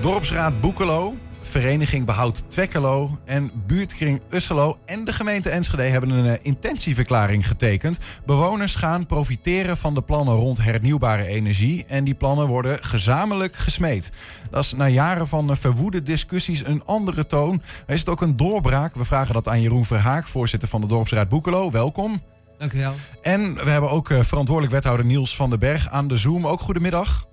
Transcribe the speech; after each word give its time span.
Dorpsraad 0.00 0.60
Boekelo, 0.60 1.16
Vereniging 1.40 2.06
Behoud 2.06 2.50
Twekkelo 2.50 3.18
en 3.24 3.50
buurtkring 3.66 4.20
Usselo 4.30 4.78
en 4.84 5.04
de 5.04 5.12
gemeente 5.12 5.50
Enschede 5.50 5.82
hebben 5.82 6.10
een 6.10 6.26
eh, 6.26 6.38
intentieverklaring 6.42 7.46
getekend. 7.46 7.98
Bewoners 8.26 8.74
gaan 8.74 9.06
profiteren 9.06 9.76
van 9.76 9.94
de 9.94 10.02
plannen 10.02 10.34
rond 10.34 10.62
hernieuwbare 10.62 11.26
energie 11.26 11.84
en 11.88 12.04
die 12.04 12.14
plannen 12.14 12.46
worden 12.46 12.84
gezamenlijk 12.84 13.56
gesmeed. 13.56 14.12
Dat 14.50 14.64
is 14.64 14.72
na 14.72 14.88
jaren 14.88 15.28
van 15.28 15.50
eh, 15.50 15.56
verwoede 15.56 16.02
discussies 16.02 16.66
een 16.66 16.84
andere 16.84 17.26
toon. 17.26 17.62
Is 17.86 17.98
het 17.98 18.08
ook 18.08 18.20
een 18.20 18.36
doorbraak? 18.36 18.94
We 18.94 19.04
vragen 19.04 19.34
dat 19.34 19.48
aan 19.48 19.60
Jeroen 19.60 19.84
Verhaak, 19.84 20.26
voorzitter 20.26 20.68
van 20.68 20.80
de 20.80 20.86
Dorpsraad 20.86 21.28
Boekelo. 21.28 21.70
Welkom. 21.70 22.22
Dank 22.58 22.72
u 22.72 22.78
wel. 22.78 22.94
En 23.22 23.54
we 23.54 23.70
hebben 23.70 23.90
ook 23.90 24.10
eh, 24.10 24.20
verantwoordelijk 24.20 24.74
wethouder 24.74 25.06
Niels 25.06 25.36
van 25.36 25.50
den 25.50 25.58
Berg 25.58 25.88
aan 25.88 26.08
de 26.08 26.16
Zoom. 26.16 26.46
Ook 26.46 26.60
goedemiddag. 26.60 27.26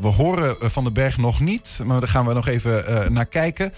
We 0.00 0.06
horen 0.06 0.60
eh, 0.60 0.68
Van 0.68 0.84
den 0.84 0.92
Berg 0.92 1.16
nog 1.16 1.40
niet, 1.40 1.80
maar 1.84 2.00
daar 2.00 2.08
gaan 2.08 2.26
we 2.26 2.32
nog 2.32 2.46
even 2.46 2.90
uh, 2.90 3.08
naar 3.08 3.26
kijken. 3.26 3.72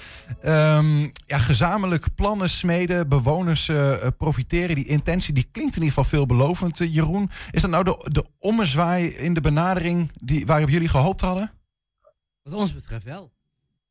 Um, 0.45 1.11
ja, 1.27 1.39
gezamenlijk 1.39 2.15
plannen 2.15 2.49
smeden, 2.49 3.09
bewoners 3.09 3.69
uh, 3.69 3.97
profiteren. 4.19 4.75
Die 4.75 4.87
intentie 4.87 5.35
die 5.35 5.49
klinkt 5.53 5.77
in 5.77 5.83
ieder 5.83 5.95
geval 5.95 6.19
veelbelovend, 6.19 6.79
Jeroen. 6.79 7.31
Is 7.51 7.61
dat 7.63 7.71
nou 7.71 7.85
de, 7.85 8.09
de 8.13 8.25
ommezwaai 8.39 9.09
in 9.09 9.35
de 9.35 9.41
benadering 9.41 10.11
die, 10.21 10.47
waarop 10.47 10.69
jullie 10.69 10.89
gehoopt 10.89 11.21
hadden? 11.21 11.51
Wat 12.43 12.55
ons 12.55 12.75
betreft 12.75 13.05
wel. 13.05 13.33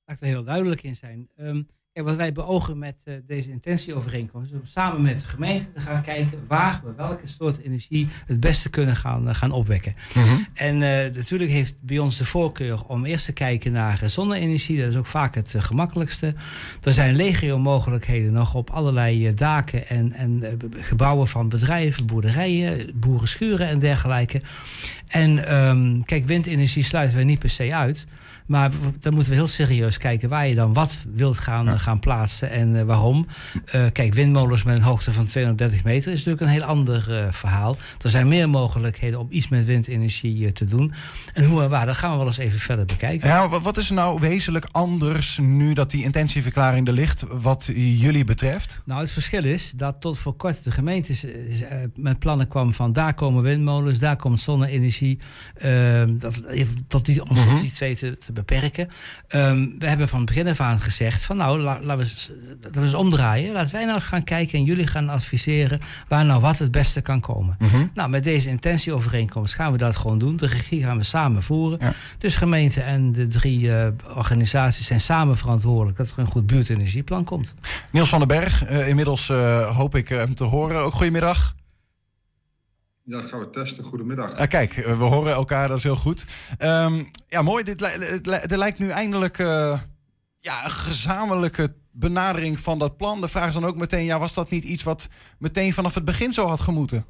Laat 0.05 0.15
ik 0.15 0.21
er 0.21 0.27
heel 0.27 0.43
duidelijk 0.43 0.83
in 0.83 0.95
zijn. 0.95 1.29
Um, 1.37 1.67
Kijk, 1.93 2.05
wat 2.05 2.15
wij 2.15 2.31
beogen 2.31 2.77
met 2.77 2.97
uh, 3.05 3.15
deze 3.27 3.51
intentieovereenkomst 3.51 4.51
is 4.51 4.59
om 4.59 4.65
samen 4.65 5.01
met 5.01 5.21
de 5.21 5.27
gemeente 5.27 5.71
te 5.71 5.79
gaan 5.79 6.01
kijken 6.01 6.39
waar 6.47 6.81
we 6.83 6.93
welke 6.97 7.27
soort 7.27 7.59
energie 7.61 8.07
het 8.25 8.39
beste 8.39 8.69
kunnen 8.69 8.95
gaan, 8.95 9.27
uh, 9.27 9.33
gaan 9.33 9.51
opwekken. 9.51 9.95
Mm 10.13 10.23
-hmm. 10.23 10.47
En 10.53 10.75
uh, 10.75 10.81
natuurlijk 11.15 11.51
heeft 11.51 11.81
bij 11.81 11.99
ons 11.99 12.17
de 12.17 12.25
voorkeur 12.25 12.85
om 12.85 13.05
eerst 13.05 13.25
te 13.25 13.33
kijken 13.33 13.71
naar 13.71 14.01
zonne-energie. 14.05 14.79
Dat 14.79 14.87
is 14.87 14.95
ook 14.95 15.05
vaak 15.05 15.35
het 15.35 15.55
gemakkelijkste. 15.57 16.33
Er 16.83 16.93
zijn 16.93 17.15
legio 17.15 17.59
mogelijkheden 17.59 18.33
nog 18.33 18.55
op 18.55 18.69
allerlei 18.69 19.33
daken 19.33 19.87
en, 19.87 20.13
en 20.13 20.59
gebouwen 20.77 21.27
van 21.27 21.49
bedrijven, 21.49 22.05
boerderijen, 22.05 22.91
boerenschuren 22.95 23.67
en 23.67 23.79
dergelijke. 23.79 24.41
En 25.07 25.55
um, 25.55 26.05
kijk, 26.05 26.25
windenergie 26.25 26.83
sluiten 26.83 27.17
we 27.17 27.23
niet 27.23 27.39
per 27.39 27.49
se 27.49 27.75
uit. 27.75 28.05
Maar 28.51 28.71
dan 28.99 29.13
moeten 29.13 29.31
we 29.31 29.37
heel 29.37 29.47
serieus 29.47 29.97
kijken 29.97 30.29
waar 30.29 30.47
je 30.47 30.55
dan 30.55 30.73
wat 30.73 31.05
wilt 31.13 31.37
gaan, 31.37 31.65
ja. 31.65 31.77
Gaan 31.81 31.99
plaatsen 31.99 32.49
en 32.49 32.75
uh, 32.75 32.81
waarom. 32.81 33.27
Uh, 33.75 33.85
kijk, 33.93 34.13
windmolens 34.13 34.63
met 34.63 34.75
een 34.75 34.81
hoogte 34.81 35.11
van 35.11 35.25
230 35.25 35.83
meter 35.83 36.11
is 36.11 36.17
natuurlijk 36.17 36.41
een 36.41 36.59
heel 36.59 36.63
ander 36.63 37.05
uh, 37.09 37.25
verhaal. 37.31 37.77
Er 38.01 38.09
zijn 38.09 38.27
meer 38.27 38.49
mogelijkheden 38.49 39.19
om 39.19 39.27
iets 39.29 39.47
met 39.47 39.65
windenergie 39.65 40.51
te 40.51 40.65
doen. 40.65 40.93
En 41.33 41.43
hoe 41.43 41.63
en 41.63 41.69
waar, 41.69 41.85
dat 41.85 41.97
gaan 41.97 42.11
we 42.11 42.17
wel 42.17 42.25
eens 42.25 42.37
even 42.37 42.59
verder 42.59 42.85
bekijken. 42.85 43.27
Ja, 43.27 43.49
wat 43.49 43.77
is 43.77 43.89
nou 43.89 44.19
wezenlijk 44.19 44.67
anders 44.71 45.37
nu 45.41 45.73
dat 45.73 45.91
die 45.91 46.03
intentieverklaring 46.03 46.87
er 46.87 46.93
ligt, 46.93 47.25
wat 47.29 47.69
jullie 47.73 48.23
betreft? 48.23 48.81
Nou, 48.85 49.01
het 49.01 49.11
verschil 49.11 49.43
is 49.43 49.71
dat 49.75 50.01
tot 50.01 50.17
voor 50.17 50.33
kort 50.33 50.63
de 50.63 50.71
gemeente 50.71 51.13
met 51.95 52.19
plannen 52.19 52.47
kwam 52.47 52.73
van 52.73 52.93
daar 52.93 53.13
komen 53.13 53.43
windmolens, 53.43 53.99
daar 53.99 54.15
komt 54.15 54.39
zonne-energie. 54.39 55.19
dat, 56.07 56.41
tot 56.87 57.05
die, 57.05 57.21
om 57.29 57.37
mm 57.37 57.43
-hmm. 57.43 57.61
die 57.61 57.71
twee 57.71 57.95
te, 57.95 58.17
te 58.17 58.31
beperken. 58.31 58.87
Um, 59.35 59.75
we 59.79 59.87
hebben 59.87 60.07
van 60.07 60.19
het 60.19 60.27
begin 60.27 60.47
af 60.47 60.59
aan 60.59 60.81
gezegd 60.81 61.23
van 61.23 61.37
nou, 61.37 61.61
laten 61.79 61.97
we 61.97 62.03
eens, 62.03 62.31
laten 62.61 62.81
we 62.81 62.87
eens 62.87 62.93
omdraaien. 62.93 63.53
Laten 63.53 63.71
wij 63.71 63.83
nou 63.83 63.95
eens 63.95 64.03
gaan 64.03 64.23
kijken 64.23 64.59
en 64.59 64.63
jullie 64.63 64.87
gaan 64.87 65.09
adviseren 65.09 65.79
waar 66.07 66.25
nou 66.25 66.41
wat 66.41 66.57
het 66.57 66.71
beste 66.71 67.01
kan 67.01 67.19
komen. 67.19 67.55
Mm 67.59 67.67
-hmm. 67.67 67.89
Nou, 67.93 68.09
met 68.09 68.23
deze 68.23 68.49
intentieovereenkomst 68.49 69.53
gaan 69.53 69.71
we 69.71 69.77
dat 69.77 69.95
gewoon 69.95 70.17
doen. 70.17 70.37
De 70.37 70.45
regie 70.45 70.83
gaan 70.83 70.97
we 70.97 71.03
samen 71.03 71.43
voeren. 71.43 71.79
Ja. 71.81 71.93
Dus 72.17 72.35
gemeente 72.35 72.81
en 72.81 73.11
de 73.11 73.27
drie 73.27 73.59
uh, 73.61 73.87
organisaties 74.15 74.87
zijn 74.87 75.01
samen 75.01 75.37
verantwoordelijk 75.37 75.97
dat 75.97 76.11
er 76.11 76.19
een 76.19 76.27
goed 76.27 76.47
buurtenergieplan 76.47 77.23
komt. 77.23 77.53
Niels 77.91 78.09
van 78.09 78.19
den 78.19 78.27
Berg, 78.27 78.69
uh, 78.69 78.87
inmiddels 78.87 79.29
uh, 79.29 79.77
hoop 79.77 79.95
ik 79.95 80.09
hem 80.09 80.35
te 80.35 80.43
horen. 80.43 80.81
Ook 80.81 80.93
goedemiddag. 80.93 81.55
Ja, 83.03 83.17
dat 83.17 83.25
gaan 83.25 83.39
we 83.39 83.49
testen. 83.49 83.83
Goedemiddag. 83.83 84.37
Ah, 84.37 84.47
kijk, 84.47 84.73
we 84.73 85.03
horen 85.03 85.33
elkaar, 85.33 85.67
dat 85.67 85.77
is 85.77 85.83
heel 85.83 85.95
goed. 85.95 86.25
Um, 86.59 87.09
ja, 87.27 87.41
mooi. 87.41 87.63
Dit, 87.63 87.81
er 88.51 88.57
lijkt 88.57 88.79
nu 88.79 88.89
eindelijk 88.89 89.37
uh, 89.37 89.79
ja, 90.41 90.63
een 90.63 90.71
gezamenlijke 90.71 91.73
benadering 91.91 92.59
van 92.59 92.79
dat 92.79 92.97
plan. 92.97 93.21
De 93.21 93.27
vraag 93.27 93.47
is 93.47 93.53
dan 93.53 93.65
ook 93.65 93.75
meteen, 93.75 94.05
ja, 94.05 94.19
was 94.19 94.33
dat 94.33 94.49
niet 94.49 94.63
iets 94.63 94.83
wat 94.83 95.07
meteen 95.39 95.73
vanaf 95.73 95.95
het 95.95 96.05
begin 96.05 96.33
zo 96.33 96.45
had 96.45 96.59
gemoeten? 96.59 97.05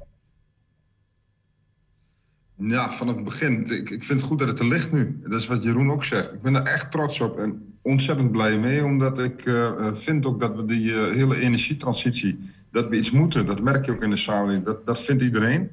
Ja, 2.56 2.90
vanaf 2.90 3.14
het 3.14 3.24
begin. 3.24 3.70
Ik, 3.70 3.90
ik 3.90 4.04
vind 4.04 4.20
het 4.20 4.28
goed 4.28 4.38
dat 4.38 4.48
het 4.48 4.58
er 4.58 4.66
ligt 4.66 4.92
nu. 4.92 5.20
Dat 5.22 5.40
is 5.40 5.46
wat 5.46 5.62
Jeroen 5.62 5.90
ook 5.90 6.04
zegt. 6.04 6.32
Ik 6.32 6.42
ben 6.42 6.54
er 6.54 6.62
echt 6.62 6.90
trots 6.90 7.20
op 7.20 7.38
en 7.38 7.76
ontzettend 7.82 8.32
blij 8.32 8.58
mee. 8.58 8.84
Omdat 8.84 9.18
ik 9.18 9.44
uh, 9.44 9.94
vind 9.94 10.26
ook 10.26 10.40
dat 10.40 10.54
we 10.54 10.64
die 10.64 10.90
uh, 10.90 11.10
hele 11.10 11.40
energietransitie, 11.40 12.38
dat 12.70 12.88
we 12.88 12.96
iets 12.96 13.10
moeten. 13.10 13.46
Dat 13.46 13.60
merk 13.60 13.84
je 13.84 13.92
ook 13.92 14.02
in 14.02 14.10
de 14.10 14.16
samenleving. 14.16 14.64
Dat, 14.64 14.86
dat 14.86 15.00
vindt 15.00 15.22
iedereen. 15.22 15.70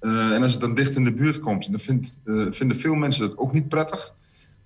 Uh, 0.00 0.34
en 0.34 0.42
als 0.42 0.52
het 0.52 0.60
dan 0.60 0.74
dicht 0.74 0.96
in 0.96 1.04
de 1.04 1.12
buurt 1.12 1.38
komt, 1.38 1.70
dan 1.70 1.80
vindt, 1.80 2.18
vinden 2.50 2.78
veel 2.78 2.94
mensen 2.94 3.28
dat 3.28 3.38
ook 3.38 3.52
niet 3.52 3.68
prettig. 3.68 4.14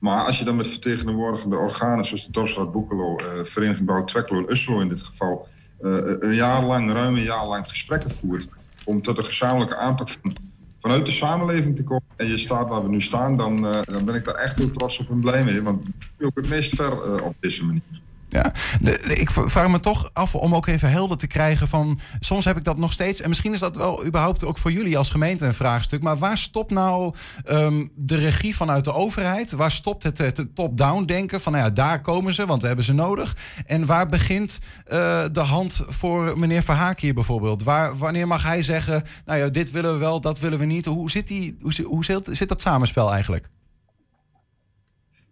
Maar 0.02 0.24
als 0.24 0.38
je 0.38 0.44
dan 0.44 0.56
met 0.56 0.68
vertegenwoordigende 0.68 1.56
organen, 1.56 2.04
zoals 2.04 2.24
de 2.26 2.32
Dorpsraad 2.32 2.72
Boekelo, 2.72 3.16
uh, 3.20 3.26
Vereniging 3.42 3.86
Bouw 3.86 4.04
Twekkelo 4.04 4.38
en 4.38 4.52
Usselo 4.52 4.80
in 4.80 4.88
dit 4.88 5.00
geval, 5.00 5.48
een 5.80 6.34
jaar 6.34 6.64
lang, 6.64 6.92
ruim 6.92 7.14
een 7.14 7.22
jaar 7.22 7.46
lang 7.46 7.68
gesprekken 7.68 8.10
voert 8.10 8.48
om 8.84 9.02
tot 9.02 9.18
een 9.18 9.24
gezamenlijke 9.24 9.76
aanpak 9.76 10.08
van, 10.08 10.36
vanuit 10.80 11.06
de 11.06 11.12
samenleving 11.12 11.76
te 11.76 11.84
komen. 11.84 12.04
En 12.16 12.28
je 12.28 12.38
staat 12.38 12.68
waar 12.68 12.82
we 12.82 12.88
nu 12.88 13.00
staan, 13.00 13.36
dan, 13.36 13.62
dan 13.84 14.04
ben 14.04 14.14
ik 14.14 14.24
daar 14.24 14.34
echt 14.34 14.56
heel 14.56 14.70
trots 14.70 14.98
op 14.98 15.10
en 15.10 15.20
blij 15.20 15.44
mee. 15.44 15.62
Want 15.62 15.84
ik 15.84 16.10
ben 16.16 16.26
ook 16.26 16.36
het 16.36 16.48
meest 16.48 16.74
ver 16.74 17.22
op 17.22 17.34
deze 17.40 17.64
manier. 17.64 17.82
Ja, 18.28 18.52
ik 18.90 19.30
vraag 19.30 19.68
me 19.68 19.80
toch 19.80 20.10
af 20.12 20.34
om 20.34 20.54
ook 20.54 20.66
even 20.66 20.90
helder 20.90 21.16
te 21.16 21.26
krijgen 21.26 21.68
van... 21.68 21.98
soms 22.20 22.44
heb 22.44 22.56
ik 22.56 22.64
dat 22.64 22.76
nog 22.76 22.92
steeds... 22.92 23.20
en 23.20 23.28
misschien 23.28 23.52
is 23.52 23.60
dat 23.60 23.76
wel 23.76 24.04
überhaupt 24.04 24.44
ook 24.44 24.58
voor 24.58 24.72
jullie 24.72 24.98
als 24.98 25.10
gemeente 25.10 25.46
een 25.46 25.54
vraagstuk... 25.54 26.02
maar 26.02 26.18
waar 26.18 26.38
stopt 26.38 26.70
nou 26.70 27.14
um, 27.50 27.90
de 27.94 28.16
regie 28.16 28.56
vanuit 28.56 28.84
de 28.84 28.92
overheid? 28.92 29.52
Waar 29.52 29.70
stopt 29.70 30.02
het, 30.02 30.18
het 30.18 30.54
top-down 30.54 31.04
denken 31.04 31.40
van... 31.40 31.52
nou 31.52 31.64
ja, 31.64 31.70
daar 31.70 32.00
komen 32.00 32.34
ze, 32.34 32.46
want 32.46 32.60
we 32.60 32.66
hebben 32.66 32.84
ze 32.84 32.92
nodig. 32.92 33.36
En 33.66 33.86
waar 33.86 34.06
begint 34.06 34.58
uh, 34.92 35.24
de 35.32 35.40
hand 35.40 35.82
voor 35.86 36.38
meneer 36.38 36.62
Verhaak 36.62 37.00
hier 37.00 37.14
bijvoorbeeld? 37.14 37.62
Waar, 37.62 37.96
wanneer 37.96 38.26
mag 38.26 38.42
hij 38.42 38.62
zeggen... 38.62 39.02
nou 39.24 39.38
ja, 39.38 39.48
dit 39.48 39.70
willen 39.70 39.92
we 39.92 39.98
wel, 39.98 40.20
dat 40.20 40.38
willen 40.38 40.58
we 40.58 40.64
niet? 40.64 40.84
Hoe 40.84 41.10
zit, 41.10 41.26
die, 41.28 41.56
hoe, 41.84 42.04
zit 42.30 42.48
dat 42.48 42.60
samenspel 42.60 43.12
eigenlijk? 43.12 43.50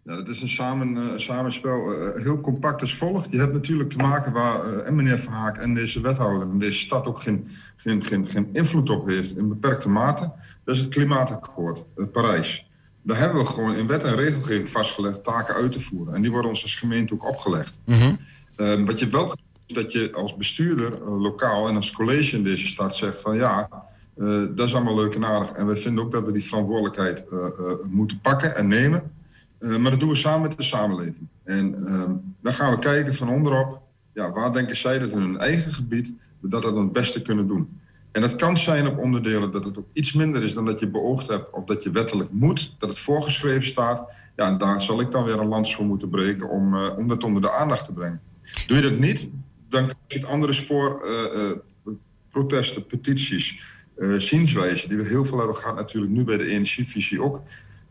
Ja, 0.02 0.16
dat 0.16 0.28
is 0.28 0.42
een 0.42 0.48
samen, 0.48 0.96
uh, 0.96 1.04
samenspel 1.16 1.92
uh, 1.92 2.22
heel 2.22 2.40
compact 2.40 2.80
als 2.80 2.96
volgt. 2.96 3.30
Je 3.30 3.38
hebt 3.38 3.52
natuurlijk 3.52 3.90
te 3.90 3.96
maken 3.96 4.32
waar 4.32 4.72
uh, 4.72 4.86
en 4.86 4.94
meneer 4.94 5.18
Verhaak 5.18 5.56
en 5.56 5.74
deze 5.74 6.00
wethouder 6.00 6.48
en 6.48 6.58
deze 6.58 6.78
stad 6.78 7.06
ook 7.06 7.20
geen, 7.20 7.48
geen, 7.76 8.04
geen, 8.04 8.28
geen 8.28 8.48
invloed 8.52 8.90
op 8.90 9.06
heeft 9.06 9.36
in 9.36 9.48
beperkte 9.48 9.88
mate. 9.88 10.32
Dat 10.64 10.74
is 10.74 10.80
het 10.80 10.90
klimaatakkoord, 10.90 11.84
Parijs. 12.12 12.68
Daar 13.02 13.18
hebben 13.18 13.40
we 13.40 13.46
gewoon 13.46 13.74
in 13.74 13.86
wet 13.86 14.04
en 14.04 14.16
regelgeving 14.16 14.68
vastgelegd 14.68 15.24
taken 15.24 15.54
uit 15.54 15.72
te 15.72 15.80
voeren. 15.80 16.14
En 16.14 16.22
die 16.22 16.30
worden 16.30 16.50
ons 16.50 16.62
als 16.62 16.74
gemeente 16.74 17.14
ook 17.14 17.28
opgelegd. 17.28 17.78
Mm 17.84 17.94
-hmm. 17.94 18.86
wat 18.86 18.98
je 18.98 19.08
wel 19.08 19.26
kan 19.26 19.38
is 19.66 19.74
dat 19.74 19.92
je 19.92 20.12
als 20.12 20.36
bestuurder 20.36 21.10
lokaal 21.10 21.68
en 21.68 21.76
als 21.76 21.92
college 21.92 22.36
in 22.36 22.42
deze 22.42 22.66
stad 22.66 22.96
zegt 22.96 23.20
van 23.20 23.36
ja, 23.36 23.68
dat 24.54 24.66
is 24.66 24.74
allemaal 24.74 24.96
leuk 24.96 25.14
en 25.14 25.24
aardig. 25.24 25.50
En 25.50 25.66
we 25.66 25.76
vinden 25.76 26.04
ook 26.04 26.12
dat 26.12 26.24
we 26.24 26.32
die 26.32 26.44
verantwoordelijkheid 26.44 27.24
moeten 27.88 28.20
pakken 28.20 28.56
en 28.56 28.68
nemen. 28.68 29.18
Uh, 29.60 29.76
maar 29.76 29.90
dat 29.90 30.00
doen 30.00 30.08
we 30.08 30.14
samen 30.14 30.48
met 30.48 30.56
de 30.56 30.62
samenleving. 30.62 31.28
En 31.44 31.74
uh, 31.78 32.04
dan 32.42 32.52
gaan 32.52 32.70
we 32.70 32.78
kijken 32.78 33.14
van 33.14 33.28
onderop, 33.28 33.82
ja, 34.12 34.32
waar 34.32 34.52
denken 34.52 34.76
zij 34.76 34.98
dat 34.98 35.10
in 35.10 35.18
hun 35.18 35.38
eigen 35.38 35.72
gebied 35.72 36.12
dat 36.40 36.62
dat 36.62 36.76
het 36.76 36.92
beste 36.92 37.22
kunnen 37.22 37.46
doen. 37.46 37.80
En 38.12 38.20
dat 38.20 38.36
kan 38.36 38.58
zijn 38.58 38.86
op 38.86 38.98
onderdelen 38.98 39.50
dat 39.50 39.64
het 39.64 39.78
ook 39.78 39.88
iets 39.92 40.12
minder 40.12 40.42
is 40.42 40.54
dan 40.54 40.64
dat 40.64 40.80
je 40.80 40.88
beoogd 40.88 41.28
hebt 41.28 41.50
of 41.50 41.64
dat 41.64 41.82
je 41.82 41.90
wettelijk 41.90 42.30
moet, 42.30 42.74
dat 42.78 42.88
het 42.88 42.98
voorgeschreven 42.98 43.66
staat. 43.66 44.12
Ja, 44.36 44.46
en 44.46 44.58
daar 44.58 44.82
zal 44.82 45.00
ik 45.00 45.10
dan 45.10 45.24
weer 45.24 45.38
een 45.38 45.48
lans 45.48 45.74
voor 45.74 45.84
moeten 45.84 46.08
breken 46.08 46.48
om, 46.48 46.74
uh, 46.74 46.88
om 46.96 47.08
dat 47.08 47.24
onder 47.24 47.42
de 47.42 47.52
aandacht 47.52 47.84
te 47.84 47.92
brengen. 47.92 48.20
Doe 48.66 48.76
je 48.76 48.82
dat 48.82 48.98
niet, 48.98 49.30
dan 49.68 49.82
krijg 49.82 49.96
je 50.06 50.18
het 50.18 50.26
andere 50.26 50.52
spoor, 50.52 51.08
protesten, 52.30 52.86
petities, 52.86 53.62
zienswijzen, 54.16 54.88
die 54.88 54.98
we 54.98 55.04
heel 55.04 55.24
veel 55.24 55.38
hebben 55.38 55.56
gehad 55.56 55.76
natuurlijk 55.76 56.12
nu 56.12 56.24
bij 56.24 56.36
de 56.36 56.46
energievisie 56.46 57.22
ook. 57.22 57.42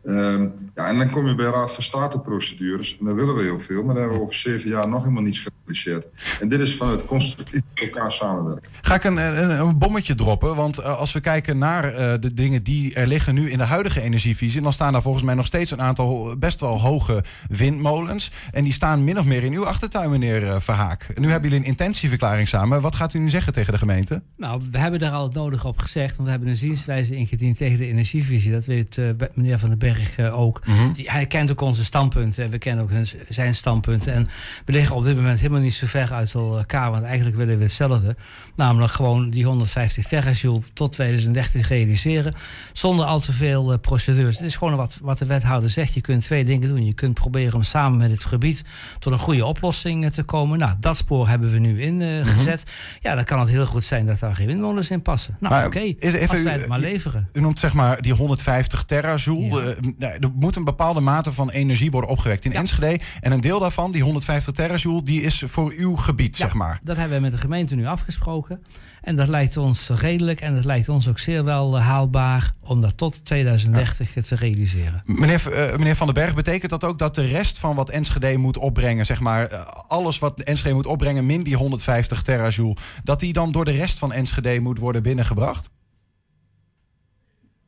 Um, 0.03 0.53
ja, 0.75 0.87
en 0.87 0.97
dan 0.97 1.09
kom 1.09 1.27
je 1.27 1.35
bij 1.35 1.45
Raad 1.45 1.73
van 1.73 1.83
State 1.83 2.19
procedures. 2.19 2.97
En 2.99 3.05
daar 3.05 3.15
willen 3.15 3.35
we 3.35 3.41
heel 3.41 3.59
veel, 3.59 3.83
maar 3.83 3.93
daar 3.93 4.03
hebben 4.03 4.17
we 4.17 4.23
over 4.23 4.35
zeven 4.35 4.69
jaar 4.69 4.89
nog 4.89 5.01
helemaal 5.01 5.23
niets 5.23 5.39
gerealiseerd. 5.39 6.07
En 6.39 6.47
dit 6.47 6.59
is 6.59 6.75
vanuit 6.75 7.05
constructief 7.05 7.61
met 7.75 7.83
elkaar 7.83 8.11
samenwerken. 8.11 8.71
Ga 8.81 8.95
ik 8.95 9.03
een, 9.03 9.17
een, 9.17 9.59
een 9.59 9.77
bommetje 9.77 10.15
droppen? 10.15 10.55
Want 10.55 10.79
uh, 10.79 10.97
als 10.97 11.13
we 11.13 11.19
kijken 11.19 11.57
naar 11.57 11.91
uh, 11.91 12.13
de 12.19 12.33
dingen 12.33 12.63
die 12.63 12.93
er 12.93 13.07
liggen 13.07 13.33
nu 13.33 13.49
in 13.49 13.57
de 13.57 13.63
huidige 13.63 14.01
energievisie, 14.01 14.61
dan 14.61 14.73
staan 14.73 14.91
daar 14.91 15.01
volgens 15.01 15.23
mij 15.23 15.35
nog 15.35 15.45
steeds 15.45 15.71
een 15.71 15.81
aantal 15.81 16.37
best 16.37 16.59
wel 16.59 16.81
hoge 16.81 17.23
windmolens. 17.47 18.31
En 18.51 18.63
die 18.63 18.73
staan 18.73 19.03
min 19.03 19.19
of 19.19 19.25
meer 19.25 19.43
in 19.43 19.53
uw 19.53 19.65
achtertuin, 19.65 20.09
meneer 20.09 20.41
uh, 20.41 20.59
Verhaak. 20.59 21.07
Nu 21.19 21.29
hebben 21.29 21.49
jullie 21.49 21.65
een 21.65 21.71
intentieverklaring 21.71 22.47
samen. 22.47 22.81
Wat 22.81 22.95
gaat 22.95 23.13
u 23.13 23.19
nu 23.19 23.29
zeggen 23.29 23.53
tegen 23.53 23.73
de 23.73 23.79
gemeente? 23.79 24.21
Nou, 24.37 24.61
we 24.71 24.77
hebben 24.77 24.99
daar 24.99 25.11
al 25.11 25.23
het 25.23 25.33
nodig 25.33 25.65
op 25.65 25.77
gezegd, 25.77 26.15
want 26.15 26.23
we 26.23 26.29
hebben 26.29 26.49
een 26.49 26.57
zienswijze 26.57 27.15
ingediend 27.15 27.57
tegen 27.57 27.77
de 27.77 27.87
energievisie. 27.87 28.51
Dat 28.51 28.65
weet 28.65 28.97
meneer 29.33 29.59
Van 29.59 29.69
der 29.69 29.77
Berg 29.77 29.88
Berg 29.93 30.31
ook. 30.31 30.61
Mhm. 30.65 30.91
Die, 30.91 31.11
hij 31.11 31.25
kent 31.25 31.51
ook 31.51 31.61
onze 31.61 31.85
standpunten 31.85 32.43
en 32.43 32.49
we 32.49 32.57
kennen 32.57 32.83
ook 32.83 32.89
hun, 32.89 33.07
zijn 33.29 33.55
standpunten. 33.55 34.13
En 34.13 34.27
we 34.65 34.71
liggen 34.71 34.95
op 34.95 35.03
dit 35.03 35.15
moment 35.15 35.39
helemaal 35.39 35.61
niet 35.61 35.73
zo 35.73 35.87
ver 35.87 36.13
uit 36.13 36.33
elkaar, 36.33 36.91
want 36.91 37.03
eigenlijk 37.03 37.35
willen 37.35 37.57
we 37.57 37.63
hetzelfde. 37.63 38.15
Namelijk 38.55 38.91
gewoon 38.91 39.29
die 39.29 39.45
150 39.45 40.07
terrajoule 40.07 40.61
tot 40.73 40.91
2030 40.91 41.67
realiseren, 41.67 42.33
zonder 42.73 43.05
al 43.05 43.19
te 43.19 43.31
veel 43.31 43.71
uh, 43.71 43.79
procedures. 43.79 44.37
Het 44.37 44.45
is 44.45 44.55
gewoon 44.55 44.75
wat, 44.75 44.97
wat 45.01 45.17
de 45.17 45.25
wethouder 45.25 45.69
zegt. 45.69 45.93
Je 45.93 46.01
kunt 46.01 46.23
twee 46.23 46.45
dingen 46.45 46.75
doen. 46.75 46.85
Je 46.85 46.93
kunt 46.93 47.13
proberen 47.13 47.53
om 47.53 47.63
samen 47.63 47.97
met 47.97 48.11
het 48.11 48.23
gebied 48.23 48.63
tot 48.99 49.13
een 49.13 49.19
goede 49.19 49.45
oplossing 49.45 50.03
uh, 50.03 50.09
te 50.09 50.23
komen. 50.23 50.59
Nou, 50.59 50.75
dat 50.79 50.97
spoor 50.97 51.27
hebben 51.27 51.51
we 51.51 51.57
nu 51.57 51.81
ingezet. 51.81 52.63
Mm 52.65 52.71
-hmm. 52.71 52.99
Ja, 53.01 53.15
dan 53.15 53.23
kan 53.23 53.39
het 53.39 53.49
heel 53.49 53.65
goed 53.65 53.83
zijn 53.83 54.05
dat 54.05 54.19
daar 54.19 54.35
geen 54.35 54.47
windmolens 54.47 54.89
in 54.89 55.01
passen. 55.01 55.37
Nou, 55.39 55.55
oké. 55.55 55.65
Okay. 55.65 55.95
Even 55.99 56.51
het 56.51 56.67
maar 56.67 56.79
leveren. 56.79 57.29
U 57.33 57.41
noemt 57.41 57.59
zeg 57.59 57.73
maar 57.73 58.01
die 58.01 58.13
150 58.13 58.83
terrajoule. 58.83 59.65
Ja. 59.65 59.75
Er 59.99 60.29
moet 60.35 60.55
een 60.55 60.63
bepaalde 60.63 60.99
mate 60.99 61.31
van 61.31 61.49
energie 61.49 61.91
worden 61.91 62.09
opgewekt 62.09 62.45
in 62.45 62.51
ja. 62.51 62.59
Enschede. 62.59 62.99
En 63.21 63.31
een 63.31 63.41
deel 63.41 63.59
daarvan, 63.59 63.91
die 63.91 64.03
150 64.03 64.53
terrajoule, 64.53 65.03
die 65.03 65.21
is 65.21 65.43
voor 65.45 65.73
uw 65.77 65.95
gebied, 65.95 66.37
ja, 66.37 66.45
zeg 66.45 66.53
maar. 66.53 66.79
Dat 66.83 66.97
hebben 66.97 67.15
we 67.15 67.23
met 67.23 67.31
de 67.31 67.37
gemeente 67.37 67.75
nu 67.75 67.85
afgesproken. 67.85 68.63
En 69.01 69.15
dat 69.15 69.27
lijkt 69.27 69.57
ons 69.57 69.89
redelijk 69.89 70.41
en 70.41 70.55
dat 70.55 70.65
lijkt 70.65 70.89
ons 70.89 71.07
ook 71.07 71.19
zeer 71.19 71.43
wel 71.43 71.79
haalbaar 71.79 72.51
om 72.63 72.81
dat 72.81 72.97
tot 72.97 73.25
2030 73.25 74.11
te 74.11 74.35
realiseren. 74.35 75.01
Meneer, 75.05 75.71
uh, 75.71 75.77
meneer 75.77 75.95
Van 75.95 76.05
den 76.05 76.15
Berg, 76.15 76.35
betekent 76.35 76.71
dat 76.71 76.83
ook 76.83 76.97
dat 76.97 77.15
de 77.15 77.25
rest 77.25 77.59
van 77.59 77.75
wat 77.75 77.89
Enschede 77.89 78.37
moet 78.37 78.57
opbrengen, 78.57 79.05
zeg 79.05 79.19
maar, 79.19 79.51
uh, 79.51 79.61
alles 79.87 80.19
wat 80.19 80.41
Enschede 80.41 80.75
moet 80.75 80.85
opbrengen, 80.85 81.25
min 81.25 81.43
die 81.43 81.55
150 81.55 82.21
terajoule, 82.21 82.77
dat 83.03 83.19
die 83.19 83.33
dan 83.33 83.51
door 83.51 83.65
de 83.65 83.71
rest 83.71 83.99
van 83.99 84.13
Enschede 84.13 84.59
moet 84.59 84.79
worden 84.79 85.03
binnengebracht? 85.03 85.69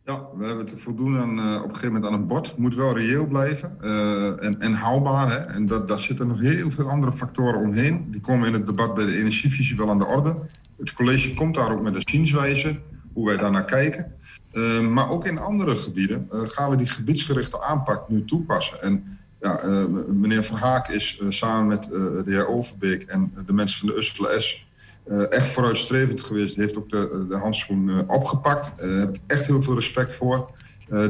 Ja, 0.06 0.28
we 0.36 0.46
hebben 0.46 0.66
te 0.66 0.78
voldoen 0.78 1.18
aan, 1.18 1.40
uh, 1.40 1.56
op 1.56 1.64
een 1.64 1.76
gegeven 1.76 1.94
moment 1.94 2.06
aan 2.06 2.20
een 2.20 2.28
bord. 2.28 2.58
Moet 2.58 2.76
wel 2.76 2.98
reëel 2.98 3.28
blijven 3.28 3.78
uh, 3.82 4.44
en, 4.44 4.60
en 4.60 4.74
haalbaar. 4.74 5.30
Hè? 5.30 5.38
En 5.38 5.66
dat, 5.66 5.88
daar 5.88 6.00
zitten 6.00 6.28
nog 6.28 6.40
heel 6.40 6.72
veel 6.72 6.90
andere 6.90 7.12
factoren 7.12 7.60
omheen. 7.60 8.12
Die 8.12 8.22
komen 8.22 8.48
in 8.48 8.54
het 8.54 8.68
debat 8.68 8.94
bij 8.94 9.06
de 9.06 9.18
energievisie 9.18 9.78
wel 9.78 9.90
aan 9.90 10.00
de 10.00 10.06
orde. 10.06 10.36
Het 10.78 10.94
college 10.94 11.34
komt 11.34 11.56
daar 11.56 11.72
ook 11.72 11.82
met 11.82 11.96
een 11.96 12.02
zienswijze, 12.06 12.80
hoe 13.14 13.26
wij 13.26 13.38
daarnaar 13.38 13.66
kijken. 13.66 14.14
Uh, 14.54 14.88
maar 14.88 15.10
ook 15.10 15.26
in 15.26 15.38
andere 15.38 15.76
gebieden 15.76 16.28
gaan 16.32 16.70
we 16.70 16.76
die 16.76 16.88
gebiedsgerichte 16.88 17.62
aanpak 17.62 18.10
nu 18.10 18.26
toepassen. 18.26 18.82
En 18.82 19.20
ja, 19.40 19.60
meneer 20.08 20.44
Verhaak 20.44 20.88
is 20.88 21.22
samen 21.30 21.68
met 21.68 21.84
de 21.84 22.24
heer 22.26 22.48
Overbeek 22.48 23.04
en 23.04 23.34
de 23.46 23.54
mensen 23.54 23.80
van 23.80 23.88
de 23.88 23.98
Usselen 23.98 24.42
S... 24.42 24.56
Uh, 24.56 24.71
echt 25.30 25.48
vooruitstrevend 25.48 26.22
geweest. 26.22 26.56
Heeft 26.56 26.78
ook 26.78 26.90
de, 26.90 27.26
de 27.30 27.38
handschoen 27.38 27.88
uh, 27.88 28.00
opgepakt. 28.08 28.74
Daar 28.78 28.90
uh, 28.90 29.00
heb 29.00 29.16
ik 29.16 29.22
echt 29.28 29.48
heel 29.48 29.62
veel 29.62 29.76
respect 29.76 30.16
voor. 30.16 30.50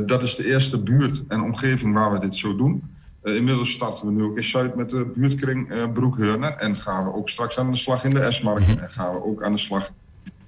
dat 0.05 0.23
is 0.23 0.35
de 0.35 0.45
eerste 0.45 0.79
buurt 0.79 1.23
en 1.27 1.41
omgeving 1.41 1.93
waar 1.93 2.11
we 2.11 2.19
dit 2.19 2.35
zo 2.35 2.55
doen. 2.55 2.83
inmiddels 3.23 3.71
starten 3.71 4.05
we 4.05 4.11
nu 4.11 4.23
ook 4.23 4.37
in 4.37 4.43
Zuid 4.43 4.75
met 4.75 4.89
de 4.89 5.11
buurtkring 5.15 5.91
Broekheurne. 5.93 6.47
En 6.47 6.75
gaan 6.75 7.03
we 7.03 7.13
ook 7.13 7.29
straks 7.29 7.57
aan 7.57 7.71
de 7.71 7.77
slag 7.77 8.03
in 8.03 8.09
de 8.09 8.31
S-markt. 8.31 8.67
Mm 8.67 8.73
-hmm. 8.73 8.83
En 8.83 8.91
gaan 8.91 9.13
we 9.13 9.23
ook 9.23 9.43
aan 9.43 9.51
de 9.51 9.57
slag 9.57 9.91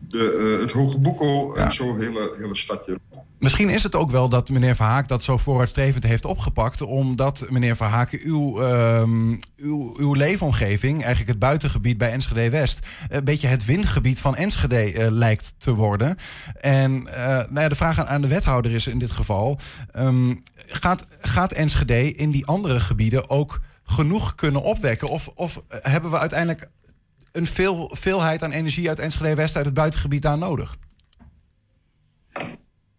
de, 0.07 0.57
het 0.61 0.71
Hoge 0.71 0.99
Boekel 0.99 1.55
ja. 1.55 1.63
en 1.63 1.71
zo 1.71 1.97
hele, 1.97 2.33
hele 2.37 2.55
stadje. 2.55 2.99
Misschien 3.43 3.69
is 3.69 3.83
het 3.83 3.95
ook 3.95 4.11
wel 4.11 4.29
dat 4.29 4.49
meneer 4.49 4.75
Verhaak 4.75 5.07
dat 5.07 5.23
zo 5.23 5.37
vooruitstrevend 5.37 6.03
heeft 6.03 6.25
opgepakt. 6.25 6.81
Omdat 6.81 7.45
meneer 7.49 7.75
Verhaak 7.75 8.11
uw, 8.11 8.61
um, 8.61 9.39
uw, 9.55 9.95
uw 9.97 10.13
leefomgeving, 10.13 10.97
eigenlijk 10.97 11.29
het 11.29 11.39
buitengebied 11.39 11.97
bij 11.97 12.11
Enschede 12.11 12.49
West, 12.49 12.87
een 13.09 13.23
beetje 13.23 13.47
het 13.47 13.65
windgebied 13.65 14.19
van 14.19 14.35
Enschede 14.35 14.93
uh, 14.93 15.07
lijkt 15.09 15.53
te 15.57 15.73
worden. 15.73 16.17
En 16.55 16.91
uh, 16.91 17.15
nou 17.25 17.59
ja, 17.59 17.69
de 17.69 17.75
vraag 17.75 18.05
aan, 18.05 18.21
de 18.21 18.27
wethouder 18.27 18.71
is 18.71 18.87
in 18.87 18.99
dit 18.99 19.11
geval: 19.11 19.59
um, 19.95 20.39
gaat, 20.55 21.07
gaat 21.19 21.51
Enschede 21.51 22.11
in 22.11 22.31
die 22.31 22.45
andere 22.45 22.79
gebieden 22.79 23.29
ook 23.29 23.61
genoeg 23.83 24.35
kunnen 24.35 24.61
opwekken? 24.61 25.07
Of, 25.07 25.29
of 25.35 25.63
hebben 25.69 26.11
we 26.11 26.19
uiteindelijk 26.19 26.69
een 27.31 27.47
veel, 27.47 27.91
veelheid 27.93 28.43
aan 28.43 28.51
energie 28.51 28.89
uit 28.89 28.99
Enschede 28.99 29.35
West 29.35 29.55
uit 29.55 29.65
het 29.65 29.73
buitengebied 29.73 30.21
daar 30.21 30.37
nodig? 30.37 30.77